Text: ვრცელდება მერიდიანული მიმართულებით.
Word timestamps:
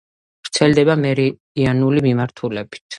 ვრცელდება 0.47 0.97
მერიდიანული 1.05 2.07
მიმართულებით. 2.11 2.87